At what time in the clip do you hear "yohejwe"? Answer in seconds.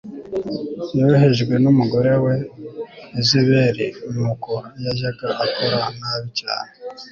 0.97-1.53